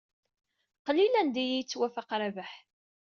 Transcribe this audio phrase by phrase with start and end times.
[0.85, 2.51] Qlil anda i iyi-yettwafaq Rabaḥ.